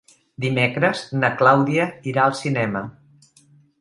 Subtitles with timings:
[0.45, 2.83] Dimecres na Clàudia irà al cinema.